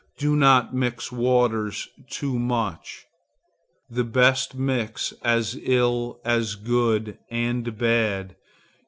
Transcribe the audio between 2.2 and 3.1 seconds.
much.